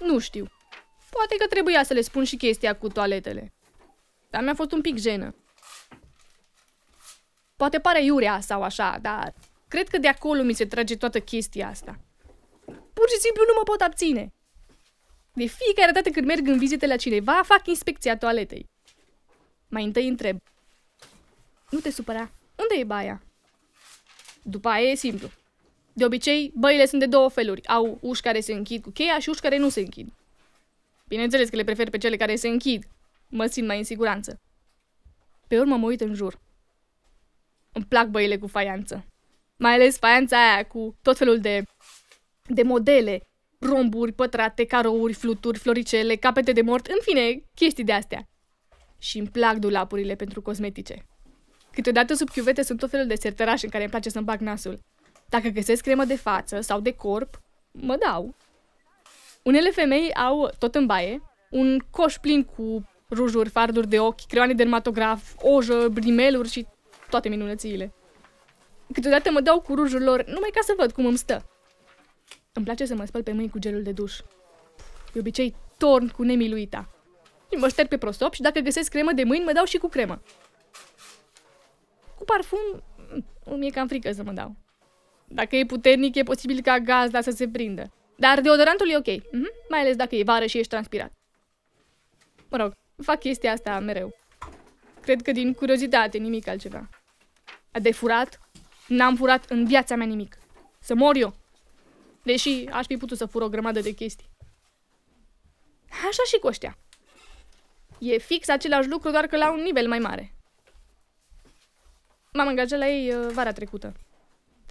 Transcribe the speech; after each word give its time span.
Nu 0.00 0.18
știu. 0.18 0.46
Poate 1.10 1.36
că 1.38 1.46
trebuia 1.46 1.84
să 1.84 1.92
le 1.92 2.00
spun 2.00 2.24
și 2.24 2.36
chestia 2.36 2.76
cu 2.76 2.88
toaletele. 2.88 3.52
Dar 4.30 4.42
mi-a 4.42 4.54
fost 4.54 4.72
un 4.72 4.80
pic 4.80 4.98
jenă. 4.98 5.34
Poate 7.56 7.80
pare 7.80 8.04
iurea 8.04 8.40
sau 8.40 8.62
așa, 8.62 8.98
dar 9.00 9.34
cred 9.68 9.88
că 9.88 9.98
de 9.98 10.08
acolo 10.08 10.42
mi 10.42 10.52
se 10.52 10.66
trage 10.66 10.96
toată 10.96 11.20
chestia 11.20 11.68
asta. 11.68 11.98
Pur 12.66 13.08
și 13.08 13.20
simplu 13.20 13.42
nu 13.46 13.52
mă 13.56 13.62
pot 13.64 13.80
abține. 13.80 14.32
De 15.32 15.46
fiecare 15.46 15.92
dată 15.92 16.10
când 16.10 16.26
merg 16.26 16.46
în 16.46 16.58
vizite 16.58 16.86
la 16.86 16.96
cineva, 16.96 17.40
fac 17.44 17.66
inspecția 17.66 18.16
toaletei. 18.16 18.68
Mai 19.68 19.84
întâi 19.84 20.08
întreb. 20.08 20.38
Nu 21.70 21.78
te 21.78 21.90
supăra. 21.90 22.30
Unde 22.56 22.74
e 22.78 22.84
baia? 22.84 23.22
După 24.42 24.68
aia 24.68 24.90
e 24.90 24.94
simplu. 24.94 25.30
De 26.00 26.06
obicei, 26.06 26.52
băile 26.54 26.86
sunt 26.86 27.00
de 27.00 27.06
două 27.06 27.28
feluri. 27.28 27.66
Au 27.66 27.98
uși 28.00 28.22
care 28.22 28.40
se 28.40 28.52
închid 28.52 28.82
cu 28.82 28.90
cheia 28.90 29.18
și 29.18 29.28
uși 29.28 29.40
care 29.40 29.56
nu 29.56 29.68
se 29.68 29.80
închid. 29.80 30.08
Bineînțeles 31.08 31.48
că 31.48 31.56
le 31.56 31.64
prefer 31.64 31.90
pe 31.90 31.98
cele 31.98 32.16
care 32.16 32.36
se 32.36 32.48
închid. 32.48 32.84
Mă 33.28 33.46
simt 33.46 33.66
mai 33.66 33.78
în 33.78 33.84
siguranță. 33.84 34.40
Pe 35.48 35.58
urmă 35.58 35.76
mă 35.76 35.86
uit 35.86 36.00
în 36.00 36.14
jur. 36.14 36.40
Îmi 37.72 37.84
plac 37.84 38.08
băile 38.08 38.38
cu 38.38 38.46
faianță. 38.46 39.04
Mai 39.56 39.72
ales 39.72 39.98
faianța 39.98 40.52
aia 40.52 40.66
cu 40.66 40.98
tot 41.02 41.16
felul 41.16 41.40
de, 41.40 41.62
de 42.46 42.62
modele, 42.62 43.28
romburi, 43.58 44.12
pătrate, 44.12 44.64
carouri, 44.64 45.12
fluturi, 45.12 45.58
floricele, 45.58 46.16
capete 46.16 46.52
de 46.52 46.62
mort, 46.62 46.86
în 46.86 46.98
fine, 47.00 47.42
chestii 47.54 47.84
de 47.84 47.92
astea. 47.92 48.28
Și 48.98 49.18
îmi 49.18 49.28
plac 49.28 49.56
dulapurile 49.56 50.14
pentru 50.14 50.42
cosmetice. 50.42 51.06
Câteodată 51.72 52.14
sub 52.14 52.28
chiuvete 52.28 52.62
sunt 52.62 52.78
tot 52.78 52.90
felul 52.90 53.06
de 53.06 53.14
sertărași 53.14 53.64
în 53.64 53.70
care 53.70 53.82
îmi 53.82 53.92
place 53.92 54.10
să-mi 54.10 54.24
bag 54.24 54.40
nasul. 54.40 54.78
Dacă 55.30 55.48
găsesc 55.48 55.82
cremă 55.82 56.04
de 56.04 56.16
față 56.16 56.60
sau 56.60 56.80
de 56.80 56.92
corp, 56.92 57.40
mă 57.70 57.96
dau. 57.96 58.34
Unele 59.42 59.70
femei 59.70 60.14
au, 60.14 60.50
tot 60.58 60.74
în 60.74 60.86
baie, 60.86 61.22
un 61.50 61.78
coș 61.90 62.18
plin 62.18 62.44
cu 62.44 62.88
rujuri, 63.10 63.48
farduri 63.48 63.88
de 63.88 64.00
ochi, 64.00 64.26
creioane 64.26 64.52
dermatograf, 64.52 65.34
ojă, 65.38 65.88
brimeluri 65.88 66.48
și 66.48 66.66
toate 67.10 67.28
minunățiile. 67.28 67.92
Câteodată 68.92 69.30
mă 69.30 69.40
dau 69.40 69.60
cu 69.60 69.74
rujul 69.74 70.02
lor 70.02 70.24
numai 70.24 70.50
ca 70.52 70.60
să 70.62 70.74
văd 70.76 70.92
cum 70.92 71.06
îmi 71.06 71.18
stă. 71.18 71.48
Îmi 72.52 72.64
place 72.64 72.84
să 72.84 72.94
mă 72.94 73.04
spăl 73.04 73.22
pe 73.22 73.32
mâini 73.32 73.50
cu 73.50 73.58
gelul 73.58 73.82
de 73.82 73.92
duș. 73.92 74.18
De 75.12 75.18
obicei 75.18 75.54
torn 75.78 76.08
cu 76.08 76.22
nemiluita. 76.22 76.88
Și 77.50 77.58
mă 77.58 77.68
șterg 77.68 77.88
pe 77.88 77.98
prosop 77.98 78.34
și 78.34 78.40
dacă 78.40 78.60
găsesc 78.60 78.90
cremă 78.90 79.12
de 79.12 79.24
mâini, 79.24 79.44
mă 79.44 79.52
dau 79.52 79.64
și 79.64 79.78
cu 79.78 79.88
cremă. 79.88 80.22
Cu 82.18 82.24
parfum, 82.24 82.82
îmi 83.44 83.66
e 83.66 83.70
cam 83.70 83.86
frică 83.86 84.12
să 84.12 84.22
mă 84.22 84.32
dau. 84.32 84.56
Dacă 85.32 85.56
e 85.56 85.64
puternic, 85.64 86.14
e 86.14 86.22
posibil 86.22 86.60
ca 86.60 86.78
gazda 86.78 87.20
să 87.20 87.30
se 87.30 87.48
prindă. 87.48 87.92
Dar 88.16 88.40
deodorantul 88.40 88.90
e 88.90 88.96
ok, 88.96 89.22
mm-hmm. 89.22 89.68
mai 89.68 89.80
ales 89.80 89.96
dacă 89.96 90.14
e 90.14 90.22
vară 90.22 90.46
și 90.46 90.58
ești 90.58 90.70
transpirat. 90.70 91.12
Mă 92.48 92.56
rog, 92.56 92.72
fac 93.02 93.18
chestia 93.18 93.52
asta 93.52 93.78
mereu. 93.78 94.16
Cred 95.00 95.22
că 95.22 95.32
din 95.32 95.54
curiozitate, 95.54 96.18
nimic 96.18 96.46
altceva. 96.46 96.88
De 97.72 97.92
furat, 97.92 98.40
n-am 98.86 99.16
furat 99.16 99.50
în 99.50 99.66
viața 99.66 99.96
mea 99.96 100.06
nimic. 100.06 100.38
Să 100.80 100.94
mor 100.94 101.16
eu. 101.16 101.34
Deși 102.22 102.66
aș 102.70 102.86
fi 102.86 102.96
putut 102.96 103.16
să 103.16 103.26
fur 103.26 103.42
o 103.42 103.48
grămadă 103.48 103.80
de 103.80 103.90
chestii. 103.90 104.28
Așa 105.90 106.22
și 106.26 106.38
cu 106.38 106.46
ăștia. 106.46 106.78
E 107.98 108.18
fix 108.18 108.48
același 108.48 108.88
lucru, 108.88 109.10
doar 109.10 109.26
că 109.26 109.36
la 109.36 109.52
un 109.52 109.60
nivel 109.60 109.88
mai 109.88 109.98
mare. 109.98 110.34
M-am 112.32 112.48
angajat 112.48 112.78
la 112.78 112.88
ei 112.88 113.14
uh, 113.14 113.30
vara 113.32 113.52
trecută. 113.52 113.94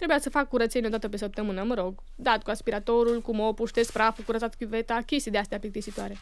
Trebuia 0.00 0.20
să 0.20 0.30
fac 0.30 0.48
curățenie 0.48 0.88
o 0.88 0.90
dată 0.90 1.08
pe 1.08 1.16
săptămână, 1.16 1.62
mă 1.62 1.74
rog. 1.74 2.02
Dat 2.16 2.42
cu 2.42 2.50
aspiratorul, 2.50 3.20
cu 3.20 3.34
mopul, 3.34 3.66
șters 3.66 3.90
praful, 3.90 4.24
curățat 4.24 4.54
chiuveta, 4.54 5.02
chestii 5.06 5.30
de 5.30 5.38
astea 5.38 5.58
plictisitoare. 5.58 6.16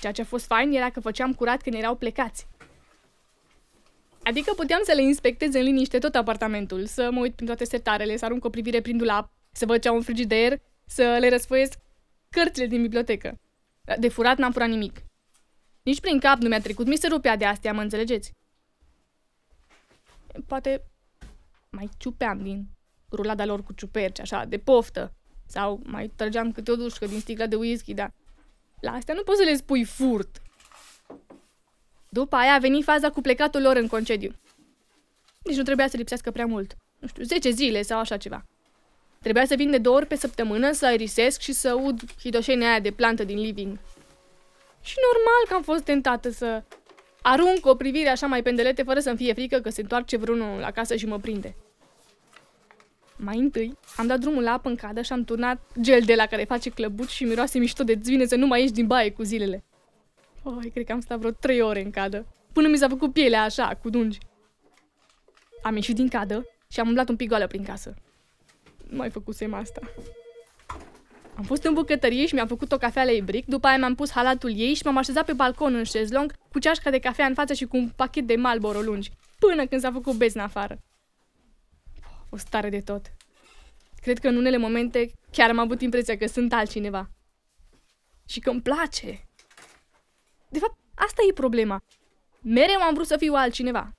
Ceea 0.00 0.12
ce 0.12 0.20
a 0.20 0.24
fost 0.24 0.46
fain 0.46 0.72
era 0.72 0.90
că 0.90 1.00
făceam 1.00 1.34
curat 1.34 1.62
când 1.62 1.76
erau 1.76 1.96
plecați. 1.96 2.46
Adică 4.22 4.52
puteam 4.56 4.80
să 4.84 4.92
le 4.92 5.02
inspectez 5.02 5.54
în 5.54 5.62
liniște 5.62 5.98
tot 5.98 6.14
apartamentul, 6.14 6.86
să 6.86 7.08
mă 7.12 7.20
uit 7.20 7.34
prin 7.34 7.46
toate 7.46 7.64
setarele, 7.64 8.16
să 8.16 8.24
arunc 8.24 8.44
o 8.44 8.50
privire 8.50 8.80
prin 8.80 8.96
dulap, 8.96 9.32
să 9.52 9.66
văd 9.66 9.80
ce 9.80 9.88
au 9.88 9.94
un 9.94 10.02
frigider, 10.02 10.60
să 10.86 11.16
le 11.20 11.28
răsfoiesc 11.28 11.78
cărțile 12.28 12.66
din 12.66 12.82
bibliotecă. 12.82 13.40
De 13.98 14.08
furat 14.08 14.38
n-am 14.38 14.52
furat 14.52 14.68
nimic. 14.68 15.02
Nici 15.82 16.00
prin 16.00 16.18
cap 16.18 16.38
nu 16.38 16.48
mi-a 16.48 16.60
trecut, 16.60 16.86
mi 16.86 16.96
se 16.96 17.08
rupea 17.08 17.36
de 17.36 17.44
astea, 17.44 17.72
mă 17.72 17.80
înțelegeți? 17.80 18.32
Poate 20.46 20.89
mai 21.70 21.88
ciupeam 21.96 22.42
din 22.42 22.66
rulada 23.12 23.44
lor 23.44 23.62
cu 23.62 23.72
ciuperci, 23.72 24.20
așa, 24.20 24.44
de 24.44 24.58
poftă. 24.58 25.12
Sau 25.46 25.80
mai 25.84 26.12
trăgeam 26.16 26.52
câte 26.52 26.70
o 26.70 26.76
dușcă 26.76 27.06
din 27.06 27.20
sticla 27.20 27.46
de 27.46 27.56
whisky, 27.56 27.94
dar 27.94 28.12
la 28.80 28.92
astea 28.92 29.14
nu 29.14 29.22
poți 29.22 29.38
să 29.38 29.44
le 29.44 29.56
spui 29.56 29.84
furt. 29.84 30.42
După 32.08 32.36
aia 32.36 32.54
a 32.54 32.58
venit 32.58 32.84
faza 32.84 33.10
cu 33.10 33.20
plecatul 33.20 33.62
lor 33.62 33.76
în 33.76 33.86
concediu. 33.86 34.34
Nici 35.44 35.56
nu 35.56 35.62
trebuia 35.62 35.88
să 35.88 35.96
lipsească 35.96 36.30
prea 36.30 36.46
mult. 36.46 36.76
Nu 36.98 37.06
știu, 37.06 37.24
10 37.24 37.50
zile 37.50 37.82
sau 37.82 37.98
așa 37.98 38.16
ceva. 38.16 38.46
Trebuia 39.20 39.46
să 39.46 39.54
vin 39.54 39.70
de 39.70 39.78
două 39.78 39.96
ori 39.96 40.06
pe 40.06 40.16
săptămână 40.16 40.72
să 40.72 40.86
aerisesc 40.86 41.40
și 41.40 41.52
să 41.52 41.74
ud 41.74 42.00
hidoșenia 42.20 42.68
aia 42.68 42.80
de 42.80 42.90
plantă 42.90 43.24
din 43.24 43.38
living. 43.38 43.78
Și 44.80 44.94
normal 45.12 45.46
că 45.48 45.54
am 45.54 45.62
fost 45.62 45.84
tentată 45.84 46.30
să 46.30 46.62
arunc 47.22 47.66
o 47.66 47.74
privire 47.74 48.08
așa 48.08 48.26
mai 48.26 48.42
pendelete 48.42 48.82
fără 48.82 49.00
să-mi 49.00 49.16
fie 49.16 49.32
frică 49.32 49.58
că 49.58 49.70
se 49.70 49.80
întoarce 49.80 50.16
vreunul 50.16 50.58
la 50.58 50.70
casă 50.70 50.96
și 50.96 51.06
mă 51.06 51.18
prinde. 51.18 51.56
Mai 53.16 53.38
întâi, 53.38 53.78
am 53.96 54.06
dat 54.06 54.20
drumul 54.20 54.42
la 54.42 54.52
apă 54.52 54.68
în 54.68 54.76
cadă 54.76 55.02
și 55.02 55.12
am 55.12 55.24
turnat 55.24 55.60
gel 55.80 56.00
de 56.00 56.14
la 56.14 56.26
care 56.26 56.44
face 56.44 56.70
clăbuci 56.70 57.10
și 57.10 57.24
miroase 57.24 57.58
mișto 57.58 57.84
de 57.84 57.98
zvine 58.02 58.26
să 58.26 58.36
nu 58.36 58.46
mai 58.46 58.60
ieși 58.60 58.72
din 58.72 58.86
baie 58.86 59.10
cu 59.10 59.22
zilele. 59.22 59.64
Oi, 60.42 60.70
cred 60.70 60.84
că 60.84 60.92
am 60.92 61.00
stat 61.00 61.18
vreo 61.18 61.30
trei 61.30 61.60
ore 61.60 61.82
în 61.82 61.90
cadă, 61.90 62.26
până 62.52 62.68
mi 62.68 62.76
s-a 62.76 62.88
făcut 62.88 63.12
pielea 63.12 63.42
așa, 63.42 63.78
cu 63.82 63.90
dungi. 63.90 64.18
Am 65.62 65.74
ieșit 65.74 65.94
din 65.94 66.08
cadă 66.08 66.46
și 66.68 66.80
am 66.80 66.86
umblat 66.86 67.08
un 67.08 67.16
pic 67.16 67.28
goală 67.28 67.46
prin 67.46 67.64
casă. 67.64 67.94
Nu 68.88 68.96
mai 68.96 69.10
făcusem 69.10 69.54
asta. 69.54 69.80
Am 71.40 71.46
fost 71.46 71.64
în 71.64 71.74
bucătărie 71.74 72.26
și 72.26 72.34
mi-am 72.34 72.46
făcut 72.46 72.72
o 72.72 72.76
cafea 72.76 73.04
la 73.04 73.10
ibric, 73.10 73.46
după 73.46 73.66
aia 73.66 73.76
mi-am 73.76 73.94
pus 73.94 74.10
halatul 74.10 74.58
ei 74.58 74.74
și 74.74 74.82
m-am 74.84 74.96
așezat 74.96 75.24
pe 75.24 75.32
balcon 75.32 75.74
în 75.74 75.84
șezlong 75.84 76.34
cu 76.52 76.58
ceașca 76.58 76.90
de 76.90 76.98
cafea 76.98 77.26
în 77.26 77.34
față 77.34 77.52
și 77.52 77.64
cu 77.64 77.76
un 77.76 77.88
pachet 77.88 78.26
de 78.26 78.36
Marlboro 78.36 78.80
lungi, 78.80 79.10
până 79.38 79.66
când 79.66 79.80
s-a 79.80 79.92
făcut 79.92 80.14
bezna 80.14 80.44
afară. 80.44 80.78
O 82.30 82.36
stare 82.36 82.68
de 82.68 82.80
tot. 82.80 83.12
Cred 84.00 84.18
că 84.18 84.28
în 84.28 84.36
unele 84.36 84.56
momente 84.56 85.10
chiar 85.32 85.50
am 85.50 85.58
avut 85.58 85.80
impresia 85.80 86.16
că 86.16 86.26
sunt 86.26 86.52
altcineva. 86.52 87.10
Și 88.26 88.40
că 88.40 88.50
îmi 88.50 88.62
place. 88.62 89.28
De 90.48 90.58
fapt, 90.58 90.78
asta 90.94 91.22
e 91.28 91.32
problema. 91.32 91.82
Mereu 92.40 92.80
am 92.80 92.94
vrut 92.94 93.06
să 93.06 93.16
fiu 93.16 93.34
altcineva. 93.34 93.94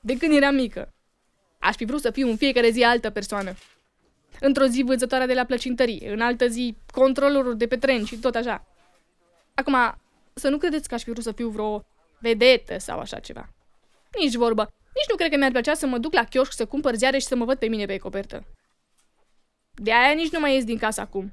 De 0.00 0.16
când 0.16 0.34
eram 0.34 0.54
mică. 0.54 0.94
Aș 1.58 1.74
fi 1.74 1.84
vrut 1.84 2.00
să 2.00 2.10
fiu 2.10 2.28
în 2.28 2.36
fiecare 2.36 2.70
zi 2.70 2.82
altă 2.82 3.10
persoană. 3.10 3.54
Într-o 4.40 4.66
zi 4.66 4.82
vânzătoarea 4.82 5.26
de 5.26 5.34
la 5.34 5.44
plăcintărie, 5.44 6.12
în 6.12 6.20
altă 6.20 6.46
zi 6.46 6.76
controlorul 6.92 7.56
de 7.56 7.66
pe 7.66 7.76
tren 7.76 8.04
și 8.04 8.16
tot 8.16 8.34
așa. 8.34 8.66
Acum, 9.54 9.76
să 10.34 10.48
nu 10.48 10.58
credeți 10.58 10.88
că 10.88 10.94
aș 10.94 11.02
fi 11.02 11.10
vrut 11.10 11.24
să 11.24 11.32
fiu 11.32 11.48
vreo 11.48 11.84
vedetă 12.18 12.78
sau 12.78 12.98
așa 12.98 13.18
ceva. 13.18 13.48
Nici 14.18 14.34
vorbă. 14.34 14.62
Nici 14.94 15.08
nu 15.08 15.16
cred 15.16 15.30
că 15.30 15.36
mi-ar 15.36 15.50
plăcea 15.50 15.74
să 15.74 15.86
mă 15.86 15.98
duc 15.98 16.12
la 16.12 16.24
chioșc 16.24 16.52
să 16.52 16.66
cumpăr 16.66 16.94
ziare 16.94 17.18
și 17.18 17.26
să 17.26 17.36
mă 17.36 17.44
văd 17.44 17.58
pe 17.58 17.66
mine 17.66 17.84
pe 17.84 17.98
copertă. 17.98 18.44
De 19.74 19.92
aia 19.92 20.12
nici 20.12 20.32
nu 20.32 20.40
mai 20.40 20.54
ies 20.54 20.64
din 20.64 20.78
casă 20.78 21.00
acum. 21.00 21.32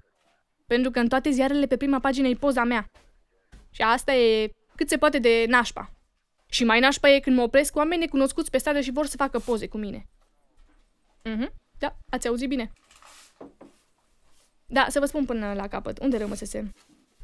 Pentru 0.67 0.91
că 0.91 0.99
în 0.99 1.07
toate 1.07 1.29
ziarele 1.29 1.65
pe 1.65 1.77
prima 1.77 1.99
pagină 1.99 2.27
e 2.27 2.33
poza 2.33 2.63
mea. 2.63 2.85
Și 3.71 3.81
asta 3.81 4.13
e 4.13 4.51
cât 4.75 4.89
se 4.89 4.97
poate 4.97 5.19
de 5.19 5.45
nașpa. 5.47 5.91
Și 6.49 6.63
mai 6.63 6.79
nașpa 6.79 7.09
e 7.09 7.19
când 7.19 7.35
mă 7.35 7.41
opresc 7.41 7.75
oameni 7.75 8.01
necunoscuți 8.01 8.49
pe 8.49 8.57
stradă 8.57 8.79
și 8.79 8.91
vor 8.91 9.06
să 9.06 9.17
facă 9.17 9.39
poze 9.39 9.67
cu 9.67 9.77
mine. 9.77 10.06
Mhm, 11.23 11.53
da, 11.79 11.97
ați 12.09 12.27
auzit 12.27 12.47
bine. 12.47 12.71
Da, 14.65 14.86
să 14.89 15.00
vă 15.00 15.06
spun 15.06 15.25
până 15.25 15.54
la 15.54 15.68
capăt. 15.68 16.00
Unde 16.00 16.18
rămăsesem? 16.18 16.74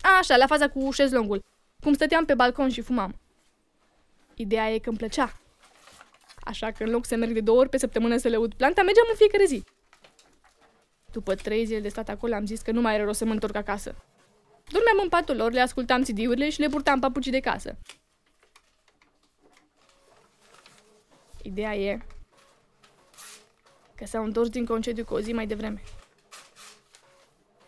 A, 0.01 0.18
așa, 0.18 0.38
la 0.38 0.47
faza 0.47 0.69
cu 0.69 0.91
șezlongul. 0.91 1.44
Cum 1.80 1.94
stăteam 1.94 2.25
pe 2.25 2.33
balcon 2.33 2.69
și 2.69 2.81
fumam. 2.81 3.19
Ideea 4.36 4.71
e 4.71 4.77
că 4.77 4.89
îmi 4.89 4.97
plăcea. 4.97 5.39
Așa 6.39 6.71
că 6.71 6.83
în 6.83 6.89
loc 6.89 7.06
să 7.06 7.15
merg 7.15 7.33
de 7.33 7.39
două 7.39 7.59
ori 7.59 7.69
pe 7.69 7.77
săptămână 7.77 8.18
să 8.18 8.27
le 8.27 8.38
ud 8.38 8.53
planta, 8.53 8.83
mergeam 8.83 9.07
în 9.09 9.15
fiecare 9.18 9.45
zi. 9.45 9.63
După 11.12 11.36
trei 11.36 11.65
zile 11.65 11.80
de 11.80 11.89
stat 11.89 12.09
acolo 12.09 12.33
am 12.33 12.45
zis 12.45 12.62
că 12.62 12.71
nu 12.71 12.81
mai 12.81 12.94
are 12.94 13.03
rost 13.03 13.18
să 13.18 13.25
mă 13.25 13.31
întorc 13.31 13.56
acasă. 13.56 13.95
Dormeam 14.71 15.00
în 15.01 15.09
patul 15.09 15.35
lor, 15.35 15.51
le 15.51 15.59
ascultam 15.59 16.01
CD-urile 16.01 16.50
și 16.50 16.59
le 16.59 16.68
purtam 16.68 17.00
papucii 17.00 17.31
de 17.31 17.39
casă. 17.39 17.77
Ideea 21.42 21.75
e 21.75 22.00
că 23.95 24.06
s-au 24.06 24.24
întors 24.24 24.50
din 24.50 24.65
concediu 24.65 25.06
cu 25.06 25.13
o 25.13 25.19
zi 25.19 25.33
mai 25.33 25.47
devreme. 25.47 25.81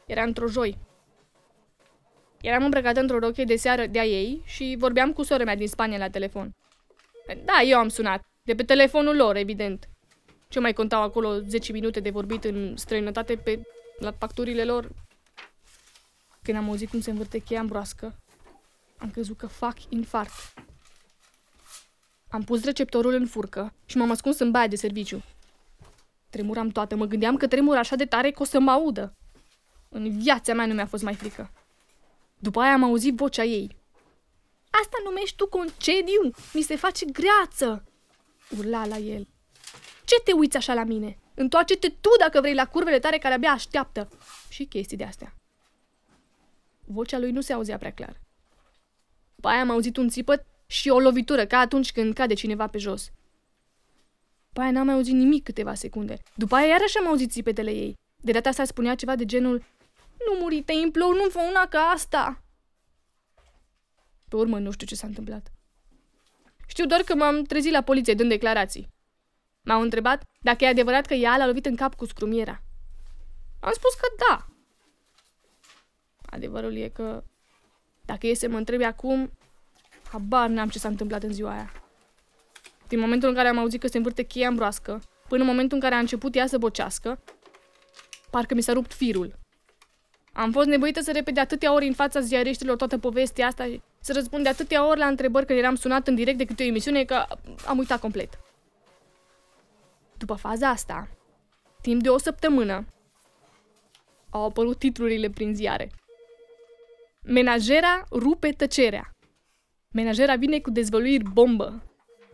Era 0.05 0.23
într-o 0.23 0.47
joi. 0.47 0.77
Eram 2.41 2.63
îmbrăcată 2.63 2.99
într-o 2.99 3.19
rochie 3.19 3.43
de 3.43 3.55
seară 3.55 3.85
de-a 3.85 4.05
ei 4.05 4.41
și 4.45 4.75
vorbeam 4.79 5.13
cu 5.13 5.23
sora 5.23 5.43
mea 5.43 5.55
din 5.55 5.67
Spania 5.67 5.97
la 5.97 6.09
telefon. 6.09 6.55
Da, 7.45 7.61
eu 7.65 7.77
am 7.77 7.87
sunat. 7.87 8.21
De 8.43 8.55
pe 8.55 8.63
telefonul 8.63 9.15
lor, 9.15 9.35
evident. 9.35 9.89
Ce 10.47 10.59
mai 10.59 10.73
contau 10.73 11.01
acolo 11.01 11.39
10 11.39 11.71
minute 11.71 11.99
de 11.99 12.09
vorbit 12.09 12.43
în 12.43 12.77
străinătate 12.77 13.35
pe 13.35 13.61
la 13.99 14.11
facturile 14.11 14.63
lor? 14.63 14.89
Când 16.41 16.57
am 16.57 16.69
auzit 16.69 16.89
cum 16.89 17.01
se 17.01 17.09
învârte 17.09 17.37
cheia 17.37 17.59
în 17.59 17.67
broască, 17.67 18.15
am 18.97 19.11
crezut 19.11 19.37
că 19.37 19.47
fac 19.47 19.75
infart. 19.89 20.31
Am 22.29 22.43
pus 22.43 22.63
receptorul 22.63 23.13
în 23.13 23.25
furcă 23.25 23.73
și 23.85 23.97
m-am 23.97 24.11
ascuns 24.11 24.39
în 24.39 24.51
baia 24.51 24.67
de 24.67 24.75
serviciu. 24.75 25.23
Tremuram 26.29 26.69
toată, 26.69 26.95
mă 26.95 27.05
gândeam 27.05 27.37
că 27.37 27.47
tremur 27.47 27.77
așa 27.77 27.95
de 27.95 28.05
tare 28.05 28.31
că 28.31 28.41
o 28.41 28.45
să 28.45 28.59
mă 28.59 28.71
audă. 28.71 29.13
În 29.93 30.19
viața 30.19 30.53
mea 30.53 30.65
nu 30.65 30.73
mi-a 30.73 30.85
fost 30.85 31.03
mai 31.03 31.15
frică. 31.15 31.51
După 32.39 32.59
aia 32.59 32.73
am 32.73 32.83
auzit 32.83 33.15
vocea 33.15 33.43
ei. 33.43 33.75
Asta 34.69 34.97
numești 35.03 35.35
tu 35.35 35.47
concediu? 35.47 36.31
Mi 36.53 36.61
se 36.61 36.75
face 36.75 37.05
greață! 37.05 37.83
Urla 38.57 38.85
la 38.85 38.97
el. 38.97 39.27
Ce 40.05 40.15
te 40.23 40.31
uiți 40.31 40.57
așa 40.57 40.73
la 40.73 40.83
mine? 40.83 41.17
Întoarce-te 41.33 41.89
tu 41.89 42.09
dacă 42.19 42.39
vrei 42.39 42.53
la 42.53 42.67
curvele 42.67 42.99
tare 42.99 43.17
care 43.17 43.33
abia 43.33 43.51
așteaptă. 43.51 44.09
Și 44.49 44.65
chestii 44.65 44.97
de 44.97 45.03
astea. 45.03 45.35
Vocea 46.85 47.17
lui 47.17 47.31
nu 47.31 47.41
se 47.41 47.53
auzea 47.53 47.77
prea 47.77 47.93
clar. 47.93 48.19
După 49.35 49.47
aia 49.47 49.61
am 49.61 49.69
auzit 49.69 49.97
un 49.97 50.09
țipăt 50.09 50.45
și 50.67 50.89
o 50.89 50.99
lovitură, 50.99 51.45
ca 51.45 51.57
atunci 51.57 51.91
când 51.91 52.13
cade 52.13 52.33
cineva 52.33 52.67
pe 52.67 52.77
jos. 52.77 53.11
După 54.47 54.61
aia 54.61 54.71
n-am 54.71 54.85
mai 54.85 54.95
auzit 54.95 55.13
nimic 55.13 55.43
câteva 55.43 55.73
secunde. 55.73 56.17
După 56.35 56.55
aia 56.55 56.67
iarăși 56.67 56.97
am 56.97 57.07
auzit 57.07 57.31
țipetele 57.31 57.71
ei. 57.71 57.97
De 58.23 58.31
data 58.31 58.49
asta 58.49 58.63
spunea 58.63 58.95
ceva 58.95 59.15
de 59.15 59.25
genul 59.25 59.63
Nu 60.25 60.39
muri, 60.39 60.61
te 60.61 60.73
implor, 60.73 61.15
nu 61.15 61.29
fă 61.29 61.39
una 61.49 61.67
ca 61.67 61.79
asta! 61.79 62.43
Pe 64.29 64.35
urmă 64.35 64.59
nu 64.59 64.71
știu 64.71 64.87
ce 64.87 64.95
s-a 64.95 65.07
întâmplat. 65.07 65.51
Știu 66.67 66.85
doar 66.85 67.01
că 67.01 67.15
m-am 67.15 67.43
trezit 67.43 67.71
la 67.71 67.81
poliție 67.81 68.13
dând 68.13 68.29
declarații. 68.29 68.87
M-au 69.61 69.81
întrebat 69.81 70.23
dacă 70.41 70.63
e 70.63 70.67
adevărat 70.67 71.05
că 71.05 71.13
ea 71.13 71.37
l-a 71.37 71.45
lovit 71.45 71.65
în 71.65 71.75
cap 71.75 71.95
cu 71.95 72.05
scrumiera. 72.05 72.61
Am 73.59 73.71
spus 73.73 73.93
că 73.93 74.07
da. 74.27 74.45
Adevărul 76.25 76.75
e 76.75 76.87
că 76.87 77.23
dacă 78.05 78.27
e 78.27 78.33
să 78.33 78.49
mă 78.49 78.57
întrebi 78.57 78.83
acum, 78.83 79.31
habar 80.11 80.49
n-am 80.49 80.69
ce 80.69 80.79
s-a 80.79 80.87
întâmplat 80.87 81.23
în 81.23 81.33
ziua 81.33 81.51
aia. 81.53 81.71
Din 82.87 82.99
momentul 82.99 83.29
în 83.29 83.35
care 83.35 83.47
am 83.47 83.57
auzit 83.57 83.79
că 83.79 83.87
se 83.87 83.97
învârte 83.97 84.23
cheia 84.23 84.47
în 84.47 84.55
broască, 84.55 85.01
până 85.27 85.41
în 85.41 85.47
momentul 85.47 85.77
în 85.77 85.83
care 85.83 85.95
a 85.95 85.99
început 85.99 86.35
ea 86.35 86.47
să 86.47 86.57
bocească, 86.57 87.23
parcă 88.29 88.53
mi 88.53 88.61
s-a 88.61 88.73
rupt 88.73 88.93
firul. 88.93 89.39
Am 90.33 90.51
fost 90.51 90.67
nevoită 90.67 91.01
să 91.01 91.11
repede 91.11 91.39
atâtea 91.39 91.73
ori 91.73 91.87
în 91.87 91.93
fața 91.93 92.19
ziariștilor 92.19 92.75
toată 92.75 92.97
povestea 92.97 93.47
asta 93.47 93.63
și 93.63 93.81
să 93.99 94.13
răspund 94.13 94.43
de 94.43 94.49
atâtea 94.49 94.87
ori 94.87 94.99
la 94.99 95.05
întrebări 95.05 95.45
când 95.45 95.59
eram 95.59 95.75
sunat 95.75 96.07
în 96.07 96.15
direct 96.15 96.37
de 96.37 96.45
câte 96.45 96.63
o 96.63 96.65
emisiune 96.65 97.03
că 97.03 97.25
am 97.65 97.77
uitat 97.77 97.99
complet. 97.99 98.39
După 100.17 100.33
faza 100.33 100.69
asta, 100.69 101.07
timp 101.81 102.01
de 102.01 102.09
o 102.09 102.17
săptămână, 102.17 102.85
au 104.29 104.45
apărut 104.45 104.79
titlurile 104.79 105.29
prin 105.29 105.55
ziare. 105.55 105.91
Menajera 107.23 108.03
rupe 108.11 108.51
tăcerea. 108.51 109.11
Menajera 109.93 110.35
vine 110.35 110.59
cu 110.59 110.69
dezvăluiri 110.69 111.23
bombă. 111.33 111.83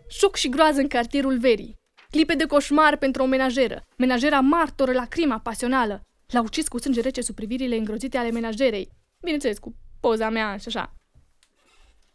Șoc 0.08 0.36
și 0.36 0.50
groază 0.50 0.80
în 0.80 0.88
cartierul 0.88 1.38
verii. 1.38 1.76
Clipe 2.10 2.34
de 2.34 2.46
coșmar 2.46 2.98
pentru 2.98 3.24
o 3.24 3.26
menajeră. 3.26 3.82
Menajera 3.98 4.40
martoră 4.40 4.92
la 4.92 5.06
crima 5.06 5.40
pasională. 5.40 6.02
L-a 6.28 6.42
ucis 6.42 6.68
cu 6.68 6.80
sânge 6.80 7.02
rece 7.02 7.22
sub 7.22 7.36
privirile 7.36 7.76
îngrozite 7.76 8.18
ale 8.18 8.32
menajerei. 8.32 8.90
Bineînțeles, 9.22 9.58
cu 9.58 9.76
poza 10.00 10.30
mea 10.30 10.58
și 10.58 10.68
așa. 10.68 10.94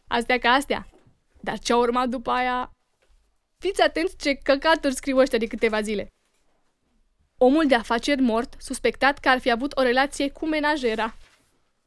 Astea 0.06 0.38
ca 0.38 0.50
astea. 0.50 0.86
Dar 1.40 1.58
ce 1.58 1.72
a 1.72 1.76
urmat 1.76 2.08
după 2.08 2.30
aia... 2.30 2.70
Fiți 3.58 3.82
atenți 3.82 4.16
ce 4.16 4.34
căcaturi 4.34 4.94
scriu 4.94 5.16
ăștia 5.16 5.38
de 5.38 5.46
câteva 5.46 5.80
zile. 5.80 6.06
Omul 7.38 7.66
de 7.66 7.74
afaceri 7.74 8.20
mort, 8.20 8.54
suspectat 8.58 9.18
că 9.18 9.28
ar 9.28 9.38
fi 9.38 9.50
avut 9.50 9.76
o 9.76 9.82
relație 9.82 10.30
cu 10.30 10.46
menajera. 10.46 11.16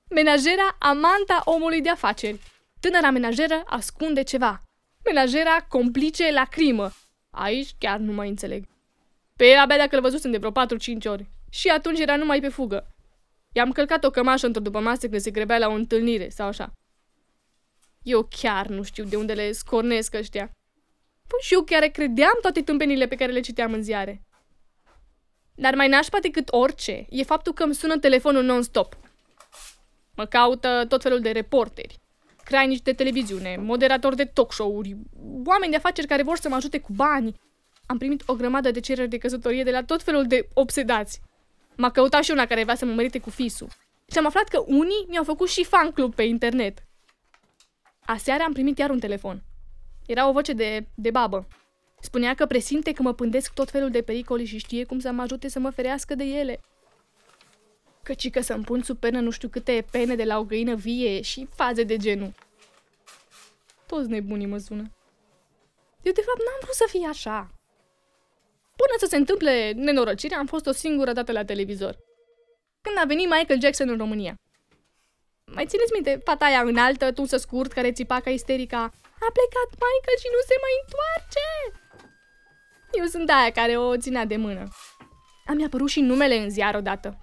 Menajera 0.10 0.76
amanta 0.80 1.42
omului 1.46 1.82
de 1.82 1.90
afaceri. 1.90 2.42
Tânăra 2.80 3.10
menajeră 3.10 3.64
ascunde 3.66 4.24
ceva. 4.24 4.62
Menajera 5.04 5.66
complice 5.70 6.32
la 6.32 6.46
crimă. 6.46 6.92
Aici 7.30 7.70
chiar 7.78 8.00
nu 8.00 8.14
mai 8.14 8.30
înțeleg. 8.30 8.66
Pe 9.36 9.46
el 9.46 9.58
abia 9.58 9.78
dacă 9.78 9.96
îl 9.96 10.02
văzusem 10.02 10.32
de 10.32 10.38
vreo 10.38 10.52
4-5 10.52 10.54
ori. 11.04 11.26
Și 11.56 11.68
atunci 11.70 12.00
era 12.00 12.16
numai 12.16 12.40
pe 12.40 12.50
fugă. 12.50 12.88
I-am 13.54 13.72
călcat 13.72 14.04
o 14.04 14.10
cămașă 14.10 14.46
într-o 14.46 14.62
după 14.62 14.80
masă 14.80 15.10
când 15.10 15.22
se 15.22 15.32
grebea 15.32 15.58
la 15.58 15.68
o 15.68 15.74
întâlnire 15.74 16.30
sau 16.30 16.48
așa. 16.48 16.72
Eu 18.02 18.28
chiar 18.30 18.68
nu 18.68 18.84
știu 18.84 19.04
de 19.04 19.16
unde 19.16 19.34
le 19.34 19.52
scornesc 19.52 20.14
ăștia. 20.14 20.46
Păi 21.28 21.40
și 21.42 21.54
eu 21.54 21.64
chiar 21.64 21.84
credeam 21.84 22.38
toate 22.42 22.62
tâmpenile 22.62 23.08
pe 23.08 23.16
care 23.16 23.32
le 23.32 23.40
citeam 23.40 23.74
în 23.74 23.84
ziare. 23.84 24.22
Dar 25.56 25.76
mai 25.76 25.88
nașpa 25.88 26.20
decât 26.20 26.48
orice 26.52 27.06
e 27.10 27.24
faptul 27.24 27.54
că 27.54 27.64
îmi 27.64 27.76
sună 27.76 27.98
telefonul 27.98 28.44
non-stop. 28.44 28.98
Mă 30.16 30.26
caută 30.26 30.86
tot 30.88 31.02
felul 31.02 31.20
de 31.20 31.32
reporteri, 31.32 32.00
crainici 32.44 32.82
de 32.82 32.94
televiziune, 32.94 33.58
moderatori 33.58 34.16
de 34.16 34.26
talk 34.26 34.54
show-uri, 34.54 34.96
oameni 35.46 35.72
de 35.72 35.78
afaceri 35.78 36.08
care 36.08 36.24
vor 36.24 36.38
să 36.38 36.50
mă 36.50 36.56
ajute 36.56 36.80
cu 36.80 36.94
bani. 36.94 37.36
Am 37.86 37.98
primit 37.98 38.24
o 38.26 38.34
grămadă 38.34 38.72
de 38.72 38.80
cereri 38.80 39.10
de 39.10 39.18
căsătorie 39.18 39.64
de 39.64 39.72
la 39.72 39.84
tot 39.84 40.04
felul 40.04 40.28
de 40.28 40.48
obsedați. 40.54 41.22
M-a 41.78 41.92
căutat 41.92 42.24
și 42.24 42.32
una 42.32 42.46
care 42.46 42.64
vrea 42.64 42.76
să 42.76 42.86
mă 42.86 42.94
mărite 42.94 43.20
cu 43.20 43.30
fisul. 43.30 43.68
Și 44.12 44.18
am 44.18 44.26
aflat 44.26 44.48
că 44.48 44.64
unii 44.66 45.06
mi-au 45.08 45.24
făcut 45.24 45.50
și 45.50 45.64
fan 45.64 45.92
club 45.92 46.16
pe 46.16 46.24
internet. 46.24 46.86
Aseară 48.06 48.44
am 48.44 48.54
primit 48.54 48.78
iar 48.78 48.90
un 48.90 49.00
telefon. 49.00 49.44
Era 50.06 50.30
o 50.30 50.32
voce 50.32 50.54
de, 50.54 50.88
de 50.96 51.12
babă. 51.12 51.48
Spunea 52.02 52.36
că 52.36 52.46
presimte 52.46 52.92
că 52.92 53.02
mă 53.02 53.14
pândesc 53.14 53.54
tot 53.54 53.70
felul 53.70 53.90
de 53.90 54.02
pericole 54.02 54.46
și 54.46 54.58
știe 54.58 54.84
cum 54.84 55.00
să 55.00 55.12
mă 55.12 55.22
ajute 55.22 55.48
să 55.48 55.60
mă 55.60 55.70
ferească 55.70 56.16
de 56.16 56.24
ele. 56.24 56.60
Căci 58.04 58.30
că 58.30 58.42
să-mi 58.42 58.64
pun 58.64 58.82
sub 58.82 58.98
penă 58.98 59.20
nu 59.20 59.30
știu 59.30 59.48
câte 59.48 59.86
pene 59.92 60.16
de 60.16 60.24
la 60.24 60.40
o 60.40 60.44
găină 60.44 60.76
vie 60.76 61.22
și 61.22 61.48
faze 61.56 61.84
de 61.84 61.98
genul. 61.98 62.34
Toți 63.86 64.10
nebunii 64.10 64.46
mă 64.46 64.58
sună. 64.58 64.92
Eu 66.02 66.12
de 66.12 66.22
fapt 66.22 66.38
n-am 66.38 66.60
vrut 66.62 66.74
să 66.74 66.86
fie 66.90 67.08
așa. 67.08 67.55
Până 68.82 68.96
să 68.98 69.06
se 69.10 69.16
întâmple 69.16 69.72
nenorocirea, 69.72 70.38
am 70.38 70.46
fost 70.46 70.66
o 70.66 70.72
singură 70.72 71.12
dată 71.12 71.32
la 71.32 71.46
televizor. 71.46 71.98
Când 72.82 72.98
a 73.00 73.06
venit 73.06 73.30
Michael 73.30 73.62
Jackson 73.62 73.90
în 73.90 73.98
România. 73.98 74.36
Mai 75.46 75.66
țineți 75.66 75.94
minte 75.94 76.22
fata 76.24 76.46
aia 76.46 76.62
înaltă, 76.62 77.12
tusă 77.12 77.38
scurt, 77.38 77.72
care 77.72 77.92
țipa 77.92 78.20
ca 78.20 78.30
isterica 78.30 78.82
A 79.26 79.30
plecat 79.38 79.70
Michael 79.84 80.18
și 80.24 80.30
nu 80.36 80.42
se 80.50 80.56
mai 80.64 80.74
întoarce! 80.84 81.46
Eu 83.00 83.06
sunt 83.06 83.30
aia 83.30 83.52
care 83.52 83.78
o 83.78 83.98
ținea 83.98 84.26
de 84.26 84.36
mână. 84.36 84.68
Am 85.46 85.64
apărut 85.66 85.90
și 85.90 86.02
numele 86.02 86.38
în 86.38 86.50
ziar 86.50 86.76
odată. 86.76 87.20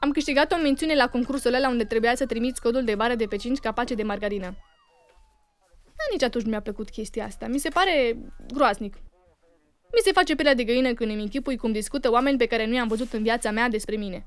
Am 0.00 0.10
câștigat 0.10 0.52
o 0.52 0.56
mențiune 0.56 0.94
la 0.94 1.08
concursul 1.08 1.54
ăla 1.54 1.68
unde 1.68 1.84
trebuia 1.84 2.14
să 2.14 2.26
trimiți 2.26 2.60
codul 2.60 2.84
de 2.84 2.94
bară 2.94 3.14
de 3.14 3.26
pe 3.26 3.36
5 3.36 3.58
capace 3.58 3.94
de 3.94 4.02
margarină. 4.02 4.56
Dar 5.84 6.06
nici 6.10 6.22
atunci 6.22 6.44
nu 6.44 6.50
mi-a 6.50 6.60
plăcut 6.60 6.90
chestia 6.90 7.24
asta. 7.24 7.46
Mi 7.46 7.58
se 7.58 7.68
pare 7.68 8.16
groaznic. 8.52 8.96
Mi 9.94 10.00
se 10.04 10.12
face 10.12 10.34
pielea 10.34 10.54
de 10.54 10.64
găină 10.64 10.94
când 10.94 11.10
îmi 11.10 11.22
închipui 11.22 11.56
cum 11.56 11.72
discută 11.72 12.10
oameni 12.10 12.38
pe 12.38 12.46
care 12.46 12.66
nu 12.66 12.74
i-am 12.74 12.88
văzut 12.88 13.12
în 13.12 13.22
viața 13.22 13.50
mea 13.50 13.68
despre 13.68 13.96
mine. 13.96 14.26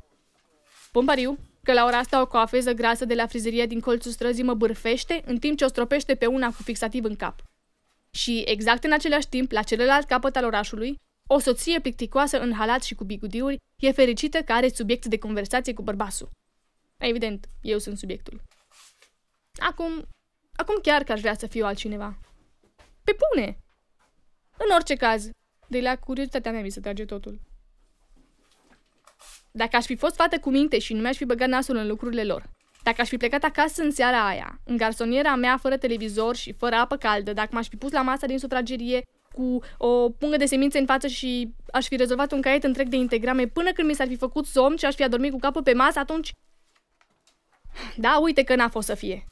Pompariu, 0.91 1.38
că 1.63 1.74
la 1.74 1.86
ora 1.86 1.97
asta 1.97 2.21
o 2.21 2.27
coafeză 2.27 2.71
grasă 2.71 3.05
de 3.05 3.13
la 3.13 3.27
frizeria 3.27 3.65
din 3.65 3.79
colțul 3.79 4.12
străzii 4.12 4.43
mă 4.43 4.53
bârfește 4.53 5.21
în 5.25 5.38
timp 5.38 5.57
ce 5.57 5.63
o 5.63 5.67
stropește 5.67 6.15
pe 6.15 6.25
una 6.25 6.47
cu 6.47 6.63
fixativ 6.63 7.03
în 7.03 7.15
cap. 7.15 7.43
Și 8.12 8.43
exact 8.45 8.83
în 8.83 8.91
același 8.91 9.27
timp, 9.27 9.51
la 9.51 9.62
celălalt 9.62 10.07
capăt 10.07 10.36
al 10.36 10.45
orașului, 10.45 10.95
o 11.27 11.39
soție 11.39 11.79
plicticoasă 11.79 12.39
în 12.39 12.53
halat 12.53 12.83
și 12.83 12.95
cu 12.95 13.03
bigudiuri 13.03 13.57
e 13.81 13.91
fericită 13.91 14.41
că 14.41 14.53
are 14.53 14.69
subiect 14.69 15.05
de 15.05 15.17
conversație 15.17 15.74
cu 15.74 15.81
bărbasul. 15.81 16.29
Evident, 16.97 17.50
eu 17.62 17.77
sunt 17.77 17.97
subiectul. 17.97 18.41
Acum, 19.55 20.07
acum 20.55 20.79
chiar 20.81 21.03
că 21.03 21.12
aș 21.12 21.19
vrea 21.19 21.36
să 21.36 21.47
fiu 21.47 21.65
altcineva. 21.65 22.17
Pe 23.03 23.15
bune! 23.33 23.57
În 24.57 24.75
orice 24.75 24.95
caz, 24.95 25.29
de 25.67 25.79
la 25.79 25.95
curiozitatea 25.95 26.51
mea 26.51 26.62
mi 26.62 26.69
se 26.69 26.79
trage 26.79 27.05
totul. 27.05 27.39
Dacă 29.51 29.75
aș 29.75 29.86
fi 29.86 29.95
fost 29.95 30.15
fată 30.15 30.39
cu 30.39 30.50
minte 30.50 30.79
și 30.79 30.93
nu 30.93 31.01
mi-aș 31.01 31.17
fi 31.17 31.25
băgat 31.25 31.47
nasul 31.47 31.75
în 31.75 31.88
lucrurile 31.88 32.24
lor, 32.24 32.50
dacă 32.83 33.01
aș 33.01 33.07
fi 33.07 33.17
plecat 33.17 33.43
acasă 33.43 33.83
în 33.83 33.91
seara 33.91 34.27
aia, 34.27 34.59
în 34.65 34.77
garsoniera 34.77 35.36
mea 35.36 35.57
fără 35.57 35.77
televizor 35.77 36.36
și 36.36 36.53
fără 36.53 36.75
apă 36.75 36.95
caldă, 36.95 37.33
dacă 37.33 37.50
m-aș 37.51 37.67
fi 37.67 37.75
pus 37.75 37.91
la 37.91 38.01
masa 38.01 38.27
din 38.27 38.39
sufragerie 38.39 39.01
cu 39.33 39.59
o 39.77 40.09
pungă 40.09 40.38
de 40.38 40.45
semințe 40.45 40.79
în 40.79 40.86
față 40.86 41.07
și 41.07 41.53
aș 41.71 41.88
fi 41.88 41.95
rezolvat 41.95 42.31
un 42.31 42.41
caiet 42.41 42.63
întreg 42.63 42.88
de 42.88 42.95
integrame 42.95 43.47
până 43.47 43.71
când 43.71 43.88
mi 43.88 43.93
s-ar 43.93 44.07
fi 44.07 44.15
făcut 44.15 44.45
somn 44.45 44.75
și 44.75 44.86
aș 44.86 44.95
fi 44.95 45.03
adormit 45.03 45.31
cu 45.31 45.38
capul 45.38 45.63
pe 45.63 45.74
masă, 45.74 46.00
atunci... 46.00 46.31
Da, 47.95 48.17
uite 48.21 48.43
că 48.43 48.55
n-a 48.55 48.69
fost 48.69 48.88
să 48.88 48.95
fie. 48.95 49.25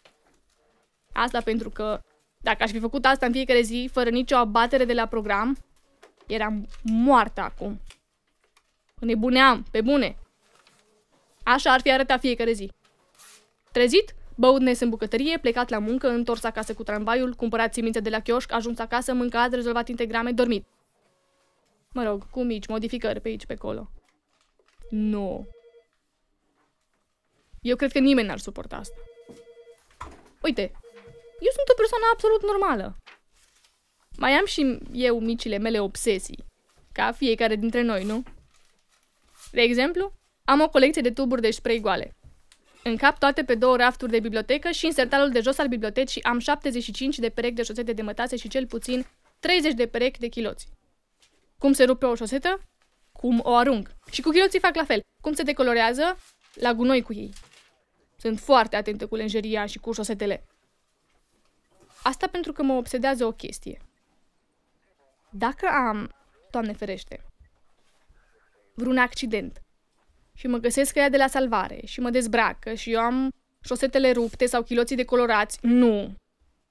Asta 1.14 1.42
pentru 1.42 1.70
că 1.70 2.00
dacă 2.44 2.64
aș 2.64 2.72
fi 2.72 2.80
făcut 2.80 3.06
asta 3.06 3.26
în 3.26 3.32
fiecare 3.32 3.62
zi, 3.62 3.90
fără 3.92 4.10
nicio 4.10 4.36
abatere 4.36 4.86
de 4.86 4.94
la 4.94 5.06
program, 5.06 5.58
eram 6.28 6.68
moartă 6.84 7.42
acum. 7.42 7.82
Nebuneam, 9.00 9.66
pe 9.72 9.82
bune. 9.82 10.18
Așa 11.44 11.72
ar 11.74 11.82
fi 11.82 11.92
arătat 11.92 12.20
fiecare 12.20 12.52
zi. 12.52 12.72
Trezit, 13.72 14.16
băut 14.36 14.62
nes 14.62 14.80
în 14.80 14.90
bucătărie, 14.90 15.38
plecat 15.38 15.70
la 15.70 15.80
muncă, 15.80 16.08
întors 16.08 16.44
acasă 16.44 16.74
cu 16.74 16.84
tramvaiul, 16.84 17.34
cumpărat 17.34 17.74
țiminte 17.74 18.00
de 18.00 18.10
la 18.10 18.20
chioșc, 18.20 18.52
ajuns 18.52 18.80
acasă, 18.80 19.14
mâncat, 19.14 19.52
rezolvat 19.54 19.88
integrame, 19.88 20.32
dormit. 20.32 20.66
Mă 21.94 22.04
rog, 22.04 22.30
cu 22.30 22.44
mici 22.44 22.68
modificări 22.68 23.20
pe 23.20 23.28
aici, 23.28 23.46
pe 23.46 23.54
acolo. 23.54 23.90
Nu. 24.90 25.48
Eu 27.62 27.76
cred 27.76 27.92
că 27.92 28.00
nimeni 28.00 28.28
n-ar 28.28 28.38
suporta 28.38 28.76
asta. 28.76 29.00
Uite, 30.42 30.62
eu 31.40 31.52
sunt 31.52 31.70
o 31.72 31.74
persoană 31.78 32.04
absolut 32.14 32.42
normală. 32.44 32.96
Mai 34.18 34.32
am 34.32 34.46
și 34.46 34.78
eu 34.92 35.20
micile 35.20 35.58
mele 35.58 35.80
obsesii, 35.80 36.44
ca 36.92 37.12
fiecare 37.12 37.56
dintre 37.56 37.82
noi, 37.82 38.04
nu? 38.04 38.24
De 39.52 39.62
exemplu, 39.62 40.14
am 40.44 40.62
o 40.62 40.70
colecție 40.70 41.02
de 41.02 41.12
tuburi 41.12 41.42
de 41.42 41.52
spray 41.52 41.80
goale. 41.80 42.16
În 42.84 42.98
cap 42.98 43.20
toate 43.20 43.44
pe 43.44 43.56
două 43.56 43.76
rafturi 43.76 44.12
de 44.12 44.20
bibliotecă 44.20 44.72
și 44.72 44.86
în 44.86 44.92
sertarul 44.92 45.30
de 45.30 45.40
jos 45.42 45.58
al 45.58 45.68
bibliotecii 45.68 46.24
am 46.24 46.40
75 46.40 47.20
de 47.20 47.30
perechi 47.30 47.56
de 47.56 47.64
șosete 47.64 47.94
de 47.94 48.02
mătase 48.02 48.36
și 48.36 48.48
cel 48.48 48.68
puțin 48.68 49.06
30 49.40 49.74
de 49.74 49.88
perechi 49.88 50.20
de 50.20 50.28
chiloți. 50.28 50.68
Cum 51.58 51.74
se 51.74 51.84
rupe 51.84 52.06
o 52.06 52.16
șosetă? 52.16 52.62
Cum 53.12 53.40
o 53.44 53.56
arunc. 53.56 53.90
Și 54.12 54.22
cu 54.22 54.30
chiloții 54.30 54.60
fac 54.60 54.76
la 54.76 54.84
fel. 54.84 55.02
Cum 55.22 55.34
se 55.34 55.44
decolorează? 55.44 56.18
La 56.54 56.74
gunoi 56.74 57.02
cu 57.02 57.14
ei. 57.14 57.34
Sunt 58.18 58.40
foarte 58.40 58.76
atentă 58.76 59.08
cu 59.08 59.16
lenjeria 59.16 59.66
și 59.66 59.78
cu 59.78 59.92
șosetele. 59.92 60.46
Asta 62.04 62.28
pentru 62.28 62.52
că 62.52 62.64
mă 62.64 62.74
obsedează 62.74 63.26
o 63.26 63.32
chestie. 63.32 63.82
Dacă 65.38 65.68
am, 65.68 66.10
Doamne 66.52 66.74
ferește, 66.74 67.24
vreun 68.74 68.98
accident 68.98 69.62
și 70.34 70.48
mă 70.48 70.58
găsesc 70.58 70.94
că 70.94 71.00
ea 71.00 71.10
de 71.10 71.18
la 71.18 71.28
salvare 71.28 71.82
și 71.86 72.00
mă 72.00 72.10
dezbracă 72.10 72.74
și 72.74 72.92
eu 72.92 73.00
am 73.00 73.30
șosetele 73.62 74.12
rupte 74.12 74.46
sau 74.46 74.64
chiloții 74.64 74.96
decolorați, 74.96 75.60
nu. 75.62 76.16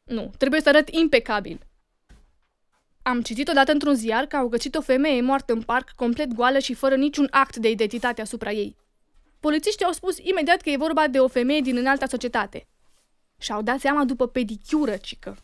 Nu, 0.05 0.31
trebuie 0.39 0.61
să 0.61 0.69
arăt 0.69 0.89
impecabil. 0.89 1.61
Am 3.03 3.23
citit 3.23 3.49
odată 3.49 3.73
într-un 3.73 3.95
ziar 3.95 4.27
că 4.27 4.37
au 4.37 4.49
găsit 4.49 4.75
o 4.75 4.81
femeie 4.81 5.21
moartă 5.21 5.53
în 5.53 5.63
parc, 5.63 5.91
complet 5.91 6.33
goală 6.33 6.59
și 6.59 6.75
fără 6.75 6.97
niciun 6.97 7.29
act 7.31 7.57
de 7.57 7.71
identitate 7.71 8.21
asupra 8.21 8.51
ei. 8.51 8.77
Polițiștii 9.41 9.85
au 9.85 9.93
spus 9.93 10.19
imediat 10.19 10.61
că 10.61 10.71
e 10.71 10.77
vorba 10.77 11.09
de 11.09 11.21
o 11.21 11.29
femeie 11.29 11.61
din 11.61 11.77
înalta 11.77 12.07
societate. 12.07 12.67
Și-au 13.39 13.63
dat 13.63 13.81
seama 13.81 14.05
după 14.05 14.29
pedicură, 14.29 14.97
cică. 14.97 15.37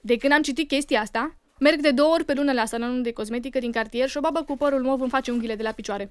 De 0.00 0.16
când 0.16 0.32
am 0.32 0.42
citit 0.42 0.68
chestia 0.68 1.00
asta, 1.00 1.36
merg 1.62 1.80
de 1.80 1.90
două 1.90 2.12
ori 2.12 2.24
pe 2.24 2.34
lună 2.34 2.52
la 2.52 2.64
salonul 2.64 3.02
de 3.02 3.12
cosmetică 3.12 3.58
din 3.58 3.72
cartier 3.72 4.08
și 4.08 4.16
o 4.16 4.20
babă 4.20 4.42
cu 4.42 4.56
părul 4.56 4.82
mov 4.82 5.00
îmi 5.00 5.10
face 5.10 5.30
unghiile 5.30 5.54
de 5.54 5.62
la 5.62 5.72
picioare. 5.72 6.10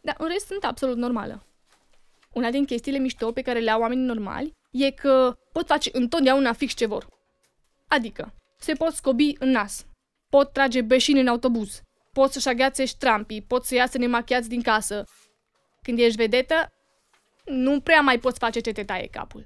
Dar 0.00 0.14
în 0.18 0.28
rest 0.28 0.46
sunt 0.46 0.64
absolut 0.64 0.96
normală. 0.96 1.46
Una 2.32 2.50
din 2.50 2.64
chestiile 2.64 2.98
mișto 2.98 3.32
pe 3.32 3.42
care 3.42 3.58
le 3.58 3.70
au 3.70 3.80
oamenii 3.80 4.04
normali 4.04 4.52
e 4.70 4.90
că 4.90 5.36
pot 5.52 5.66
face 5.66 5.90
întotdeauna 5.92 6.52
fix 6.52 6.74
ce 6.74 6.86
vor. 6.86 7.08
Adică, 7.88 8.34
se 8.58 8.72
pot 8.72 8.92
scobi 8.92 9.34
în 9.38 9.50
nas, 9.50 9.86
pot 10.28 10.52
trage 10.52 10.80
beșini 10.80 11.20
în 11.20 11.28
autobuz, 11.28 11.82
pot 12.12 12.32
să-și 12.32 12.48
agheațe 12.48 12.84
ștrampii, 12.84 13.42
pot 13.42 13.64
să 13.64 13.74
iasă 13.74 13.98
nemachiați 13.98 14.48
din 14.48 14.62
casă. 14.62 15.04
Când 15.82 15.98
ești 15.98 16.16
vedetă, 16.16 16.72
nu 17.44 17.80
prea 17.80 18.00
mai 18.00 18.18
poți 18.18 18.38
face 18.38 18.60
ce 18.60 18.72
te 18.72 18.84
taie 18.84 19.08
capul. 19.10 19.44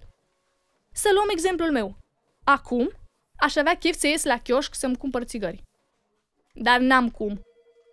Să 0.93 1.09
luăm 1.15 1.29
exemplul 1.31 1.71
meu. 1.71 1.97
Acum, 2.45 2.91
aș 3.43 3.57
avea 3.57 3.77
chef 3.77 3.99
să 3.99 4.07
ies 4.07 4.25
la 4.25 4.39
chioșc 4.39 4.75
să-mi 4.75 4.97
cumpăr 4.97 5.23
țigări. 5.23 5.63
Dar 6.55 6.81
n-am 6.81 7.11
cum. 7.11 7.41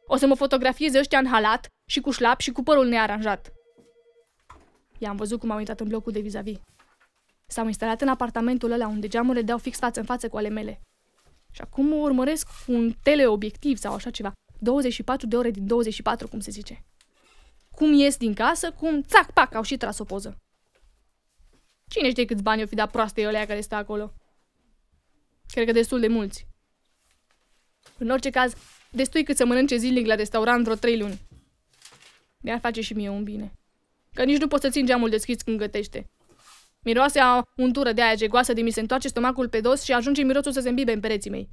O 0.07 0.15
să 0.15 0.27
mă 0.27 0.35
fotografieze 0.35 0.99
ăștia 0.99 1.19
în 1.19 1.27
halat 1.27 1.67
și 1.89 1.99
cu 1.99 2.11
șlap 2.11 2.39
și 2.39 2.51
cu 2.51 2.63
părul 2.63 2.87
nearanjat. 2.87 3.51
I-am 4.97 5.15
văzut 5.15 5.39
cum 5.39 5.51
au 5.51 5.59
intrat 5.59 5.79
în 5.79 5.87
blocul 5.87 6.11
de 6.11 6.19
vis-a-vis. 6.19 6.57
S-au 7.47 7.65
instalat 7.65 8.01
în 8.01 8.07
apartamentul 8.07 8.71
ăla 8.71 8.87
unde 8.87 9.07
geamurile 9.07 9.43
deau 9.43 9.57
fix 9.57 9.77
față 9.77 9.99
în 9.99 10.05
față 10.05 10.29
cu 10.29 10.37
ale 10.37 10.49
mele. 10.49 10.81
Și 11.51 11.61
acum 11.61 11.85
mă 11.85 11.95
urmăresc 11.95 12.47
cu 12.65 12.71
un 12.71 12.93
teleobiectiv 13.03 13.77
sau 13.77 13.93
așa 13.93 14.09
ceva. 14.09 14.31
24 14.59 15.27
de 15.27 15.37
ore 15.37 15.51
din 15.51 15.67
24, 15.67 16.27
cum 16.27 16.39
se 16.39 16.51
zice. 16.51 16.85
Cum 17.71 17.93
ies 17.93 18.17
din 18.17 18.33
casă, 18.33 18.71
cum 18.71 19.01
țac, 19.01 19.31
pac, 19.31 19.53
au 19.53 19.63
și 19.63 19.77
tras 19.77 19.99
o 19.99 20.03
poză. 20.03 20.37
Cine 21.87 22.09
știe 22.09 22.25
câți 22.25 22.43
bani 22.43 22.63
o 22.63 22.65
fi 22.65 22.75
dat 22.75 22.91
proaste 22.91 23.27
ălea 23.27 23.45
care 23.45 23.61
stă 23.61 23.75
acolo? 23.75 24.13
Cred 25.51 25.65
că 25.65 25.71
destul 25.71 25.99
de 25.99 26.07
mulți. 26.07 26.47
În 27.97 28.09
orice 28.09 28.29
caz, 28.29 28.53
destui 28.91 29.23
cât 29.23 29.37
să 29.37 29.45
mănânce 29.45 29.75
zilnic 29.75 30.05
la 30.05 30.15
restaurant 30.15 30.63
vreo 30.63 30.75
trei 30.75 30.99
luni. 30.99 31.21
Mi-ar 32.41 32.59
face 32.59 32.81
și 32.81 32.93
mie 32.93 33.09
un 33.09 33.23
bine. 33.23 33.53
Că 34.13 34.23
nici 34.23 34.39
nu 34.39 34.47
poți 34.47 34.63
să 34.63 34.69
țin 34.69 34.85
geamul 34.85 35.09
deschis 35.09 35.41
când 35.41 35.57
gătește. 35.57 36.09
Miroase 36.79 37.19
a 37.19 37.43
untură 37.55 37.91
de 37.91 38.01
aia 38.01 38.15
gegoasă 38.15 38.53
de 38.53 38.61
mi 38.61 38.71
se 38.71 38.79
întoarce 38.79 39.07
stomacul 39.07 39.49
pe 39.49 39.61
dos 39.61 39.83
și 39.83 39.93
ajunge 39.93 40.21
mirosul 40.21 40.51
să 40.51 40.59
se 40.59 40.69
îmbibe 40.69 40.91
în 40.91 40.99
pereții 40.99 41.29
mei. 41.29 41.49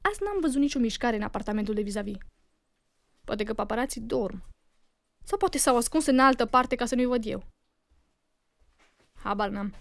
Azi 0.00 0.22
n-am 0.22 0.40
văzut 0.40 0.60
nicio 0.60 0.78
mișcare 0.78 1.16
în 1.16 1.22
apartamentul 1.22 1.74
de 1.74 1.82
vis-a-vis. 1.82 2.16
Poate 3.24 3.44
că 3.44 3.54
paparații 3.54 4.00
dorm. 4.00 4.44
Sau 5.24 5.38
poate 5.38 5.58
s-au 5.58 5.76
ascuns 5.76 6.06
în 6.06 6.18
altă 6.18 6.46
parte 6.46 6.74
ca 6.74 6.86
să 6.86 6.94
nu-i 6.94 7.04
văd 7.04 7.26
eu. 7.26 7.46
Habar 9.14 9.48
n-am. 9.48 9.74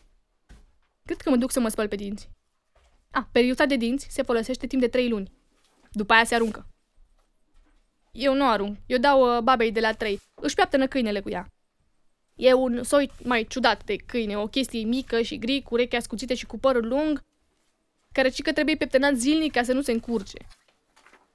Cred 1.06 1.22
că 1.22 1.30
mă 1.30 1.36
duc 1.36 1.52
să 1.52 1.60
mă 1.60 1.70
spăl 1.70 1.88
pe 1.88 1.96
dinți. 1.96 2.30
A, 3.12 3.30
periuța 3.32 3.66
de 3.66 3.76
dinți 3.76 4.08
se 4.10 4.22
folosește 4.22 4.68
timp 4.68 4.82
de 4.82 4.88
trei 4.88 5.10
luni. 5.10 5.32
După 5.92 6.14
aia 6.14 6.24
se 6.24 6.36
aruncă. 6.36 6.68
Eu 8.12 8.34
nu 8.34 8.50
arunc. 8.50 8.78
Eu 8.86 8.98
dau 8.98 9.36
uh, 9.36 9.42
babei 9.42 9.72
de 9.72 9.80
la 9.80 9.94
trei. 9.94 10.20
Își 10.36 10.56
piaptănă 10.56 10.88
câinele 10.88 11.20
cu 11.20 11.30
ea. 11.30 11.48
E 12.36 12.54
un 12.54 12.84
soi 12.84 13.12
mai 13.24 13.46
ciudat 13.50 13.84
de 13.84 13.96
câine, 13.96 14.38
o 14.38 14.48
chestie 14.48 14.84
mică 14.84 15.22
și 15.22 15.38
gri, 15.38 15.62
cu 15.62 15.74
urechi 15.74 15.96
ascuțite 15.96 16.34
și 16.34 16.46
cu 16.46 16.58
părul 16.58 16.88
lung, 16.88 17.24
care 18.12 18.30
cică 18.30 18.54
trebuie 18.54 18.76
pieptănat 18.76 19.16
zilnic 19.16 19.52
ca 19.52 19.64
să 19.64 19.74
nu 19.74 19.82
se 19.82 19.92
încurce. 19.92 20.38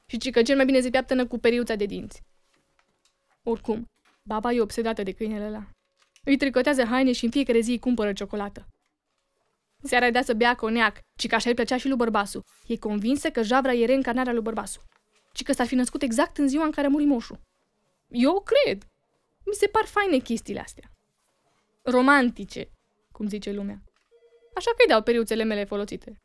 Și 0.07 0.19
cică 0.19 0.43
cel 0.43 0.57
mai 0.57 0.65
bine 0.65 0.81
se 0.81 0.91
piaptănă 0.91 1.27
cu 1.27 1.39
periuța 1.39 1.75
de 1.75 1.85
dinți. 1.85 2.23
Oricum, 3.43 3.91
baba 4.23 4.53
e 4.53 4.61
obsedată 4.61 5.03
de 5.03 5.13
câinele 5.13 5.45
ăla. 5.45 5.69
Îi 6.25 6.37
tricotează 6.37 6.85
haine 6.85 7.13
și 7.13 7.25
în 7.25 7.31
fiecare 7.31 7.61
zi 7.61 7.71
îi 7.71 7.79
cumpără 7.79 8.13
ciocolată. 8.13 8.67
Seara 9.87 10.11
dea 10.11 10.23
să 10.23 10.35
bea 10.35 10.55
coniac, 10.55 10.99
ci 11.17 11.27
că 11.27 11.35
așa 11.35 11.49
îi 11.49 11.55
plăcea 11.55 11.77
și 11.77 11.89
lui 11.89 11.97
bărbasul. 11.97 12.45
E 12.67 12.77
convinsă 12.77 13.31
că 13.31 13.43
Javra 13.43 13.73
e 13.73 13.85
reîncarnarea 13.85 14.33
lui 14.33 14.43
bărbasul. 14.43 14.83
Ci 15.33 15.43
că 15.43 15.53
s-ar 15.53 15.67
fi 15.67 15.75
născut 15.75 16.03
exact 16.03 16.39
în 16.39 16.49
ziua 16.49 16.65
în 16.65 16.71
care 16.71 16.87
a 16.87 16.91
murit 16.91 17.07
moșul. 17.07 17.41
Eu 18.09 18.45
cred. 18.45 18.83
Mi 19.47 19.55
se 19.55 19.67
par 19.67 19.85
faine 19.85 20.19
chestiile 20.19 20.61
astea. 20.61 20.91
Romantice, 21.83 22.71
cum 23.13 23.29
zice 23.29 23.53
lumea. 23.53 23.83
Așa 24.55 24.71
că 24.71 24.77
îi 24.79 24.89
dau 24.89 25.03
periuțele 25.03 25.43
mele 25.43 25.65
folosite. 25.65 26.23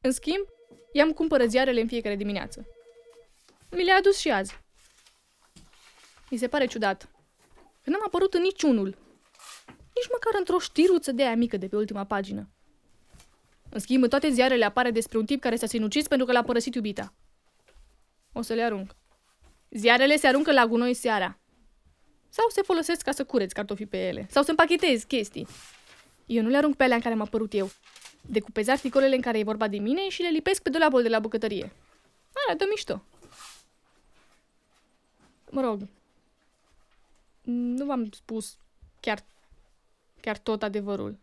În 0.00 0.12
schimb, 0.12 0.46
i-am 0.92 1.12
cumpără 1.12 1.46
ziarele 1.46 1.80
în 1.80 1.86
fiecare 1.86 2.16
dimineață. 2.16 2.66
Mi 3.70 3.84
le-a 3.84 3.96
adus 3.96 4.18
și 4.18 4.30
azi. 4.30 4.58
Mi 6.30 6.38
se 6.38 6.48
pare 6.48 6.66
ciudat. 6.66 7.08
Că 7.82 7.90
n-am 7.90 8.02
apărut 8.06 8.34
în 8.34 8.42
niciunul 8.42 8.96
nici 9.98 10.10
măcar 10.12 10.32
într-o 10.38 10.58
știruță 10.58 11.12
de 11.12 11.22
aia 11.22 11.36
mică 11.36 11.56
de 11.56 11.68
pe 11.68 11.76
ultima 11.76 12.04
pagină. 12.04 12.48
În 13.68 13.80
schimb, 13.80 14.02
în 14.02 14.08
toate 14.08 14.30
ziarele 14.30 14.64
apare 14.64 14.90
despre 14.90 15.18
un 15.18 15.26
tip 15.26 15.40
care 15.40 15.56
s-a 15.56 15.66
sinucis 15.66 16.08
pentru 16.08 16.26
că 16.26 16.32
l-a 16.32 16.42
părăsit 16.42 16.74
iubita. 16.74 17.12
O 18.32 18.42
să 18.42 18.54
le 18.54 18.62
arunc. 18.62 18.96
Ziarele 19.70 20.16
se 20.16 20.26
aruncă 20.26 20.52
la 20.52 20.66
gunoi 20.66 20.94
seara. 20.94 21.38
Sau 22.28 22.48
se 22.48 22.62
folosesc 22.62 23.02
ca 23.02 23.12
să 23.12 23.24
cureți 23.24 23.54
cartofi 23.54 23.86
pe 23.86 24.06
ele. 24.06 24.26
Sau 24.30 24.42
să 24.42 24.50
împachetez 24.50 25.02
chestii. 25.02 25.46
Eu 26.26 26.42
nu 26.42 26.48
le 26.48 26.56
arunc 26.56 26.76
pe 26.76 26.82
alea 26.82 26.96
în 26.96 27.02
care 27.02 27.14
m-a 27.14 27.24
părut 27.24 27.54
eu. 27.54 27.70
Decupez 28.20 28.68
articolele 28.68 29.14
în 29.14 29.20
care 29.20 29.38
e 29.38 29.42
vorba 29.42 29.68
de 29.68 29.78
mine 29.78 30.08
și 30.08 30.22
le 30.22 30.28
lipesc 30.28 30.62
pe 30.62 30.70
dulapul 30.70 31.02
de 31.02 31.08
la 31.08 31.18
bucătărie. 31.18 31.72
Arată 32.46 32.64
mișto. 32.70 33.02
Mă 35.50 35.60
rog, 35.60 35.80
nu 37.42 37.84
v-am 37.84 38.10
spus 38.10 38.56
chiar 39.00 39.24
chiar 40.28 40.38
tot 40.38 40.62
adevărul. 40.62 41.18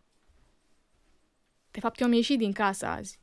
De 1.70 1.80
fapt, 1.80 2.00
eu 2.00 2.06
am 2.06 2.12
ieșit 2.12 2.38
din 2.38 2.52
casă 2.52 2.86
azi. 2.86 3.18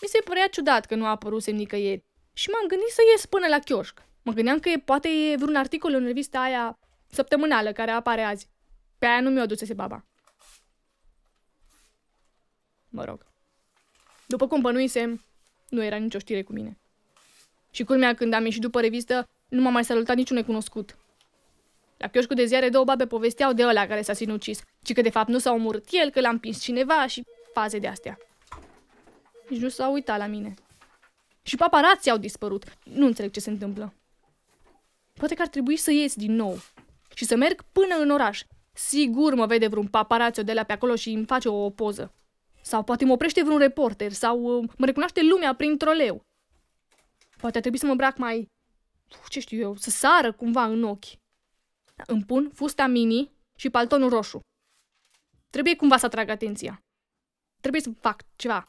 Mi 0.00 0.08
se 0.08 0.18
părea 0.24 0.48
ciudat 0.48 0.86
că 0.86 0.94
nu 0.94 1.06
a 1.06 1.10
apărut 1.10 1.50
nicăieri 1.50 2.04
și 2.32 2.50
m-am 2.50 2.66
gândit 2.66 2.88
să 2.88 3.00
ies 3.12 3.26
până 3.26 3.46
la 3.46 3.58
chioșc. 3.58 4.02
Mă 4.22 4.32
gândeam 4.32 4.58
că 4.58 4.68
e, 4.68 4.78
poate 4.78 5.08
e 5.08 5.36
vreun 5.36 5.56
articol 5.56 5.92
în 5.92 6.04
revista 6.04 6.40
aia 6.40 6.78
săptămânală 7.06 7.72
care 7.72 7.90
apare 7.90 8.22
azi. 8.22 8.48
Pe 8.98 9.06
aia 9.06 9.20
nu 9.20 9.30
mi-o 9.30 9.42
adusese 9.42 9.74
baba. 9.74 10.04
Mă 12.88 13.04
rog. 13.04 13.26
După 14.26 14.46
cum 14.46 14.60
bănuisem, 14.60 15.24
nu 15.68 15.84
era 15.84 15.96
nicio 15.96 16.18
știre 16.18 16.42
cu 16.42 16.52
mine. 16.52 16.78
Și 17.70 17.84
culmea, 17.84 18.14
când 18.14 18.32
am 18.32 18.44
ieșit 18.44 18.60
după 18.60 18.80
revistă, 18.80 19.28
nu 19.48 19.60
m-a 19.60 19.70
mai 19.70 19.84
salutat 19.84 20.16
niciun 20.16 20.36
necunoscut. 20.36 20.96
La 22.02 22.08
chioșcul 22.08 22.36
de 22.36 22.44
ziare 22.44 22.68
două 22.68 22.84
babe 22.84 23.06
povesteau 23.06 23.52
de 23.52 23.66
ăla 23.66 23.86
care 23.86 24.02
s-a 24.02 24.12
sinucis, 24.12 24.60
ci 24.84 24.92
că 24.92 25.00
de 25.00 25.10
fapt 25.10 25.28
nu 25.28 25.38
s-a 25.38 25.52
omorât 25.52 25.84
el, 25.90 26.10
că 26.10 26.20
l-a 26.20 26.28
împins 26.28 26.60
cineva 26.60 27.06
și 27.06 27.22
faze 27.52 27.78
de 27.78 27.86
astea. 27.86 28.18
Nici 29.48 29.60
nu 29.60 29.68
s-a 29.68 29.88
uitat 29.88 30.18
la 30.18 30.26
mine. 30.26 30.54
Și 31.42 31.56
paparații 31.56 32.10
au 32.10 32.16
dispărut. 32.16 32.64
Nu 32.84 33.06
înțeleg 33.06 33.30
ce 33.30 33.40
se 33.40 33.50
întâmplă. 33.50 33.94
Poate 35.12 35.34
că 35.34 35.42
ar 35.42 35.48
trebui 35.48 35.76
să 35.76 35.90
ies 35.90 36.14
din 36.14 36.34
nou 36.34 36.58
și 37.14 37.24
să 37.24 37.36
merg 37.36 37.62
până 37.72 37.94
în 38.00 38.10
oraș. 38.10 38.42
Sigur 38.72 39.34
mă 39.34 39.46
vede 39.46 39.66
vreun 39.66 39.86
paparațio 39.86 40.42
de 40.42 40.52
la 40.52 40.62
pe 40.62 40.72
acolo 40.72 40.94
și 40.94 41.10
îmi 41.10 41.26
face 41.26 41.48
o 41.48 41.70
poză. 41.70 42.14
Sau 42.62 42.82
poate 42.82 43.04
mă 43.04 43.12
oprește 43.12 43.42
vreun 43.42 43.58
reporter 43.58 44.12
sau 44.12 44.42
uh, 44.42 44.70
mă 44.76 44.86
recunoaște 44.86 45.22
lumea 45.22 45.54
prin 45.54 45.76
troleu. 45.76 46.20
Poate 47.36 47.56
ar 47.56 47.60
trebui 47.60 47.78
să 47.78 47.84
mă 47.84 47.90
îmbrac 47.90 48.16
mai, 48.16 48.46
ce 49.28 49.40
știu 49.40 49.58
eu, 49.60 49.76
să 49.76 49.90
sară 49.90 50.32
cumva 50.32 50.64
în 50.64 50.82
ochi. 50.82 51.20
Îmi 52.06 52.24
pun 52.24 52.50
fusta 52.54 52.86
mini 52.86 53.30
și 53.58 53.70
paltonul 53.70 54.08
roșu. 54.08 54.40
Trebuie 55.50 55.76
cumva 55.76 55.96
să 55.96 56.06
atrag 56.06 56.28
atenția. 56.28 56.78
Trebuie 57.60 57.80
să 57.80 57.90
fac 58.00 58.22
ceva. 58.36 58.68